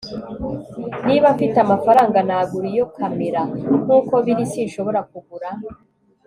[1.07, 3.41] niba mfite amafaranga, nagura iyo kamera.
[3.83, 5.49] nkuko biri, sinshobora kugura